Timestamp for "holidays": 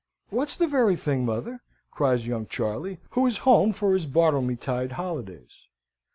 4.93-5.67